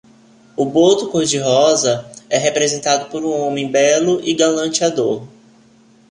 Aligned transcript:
O 0.57 0.65
boto-cor-de-rosa 0.65 2.09
é 2.27 2.35
representado 2.35 3.11
por 3.11 3.23
um 3.23 3.39
homem 3.39 3.69
belo 3.71 4.19
e 4.23 4.33
galanteador 4.33 5.27